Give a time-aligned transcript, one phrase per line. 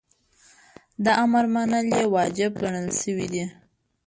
[1.03, 3.45] د امر منل یی واجب ګڼل سوی دی.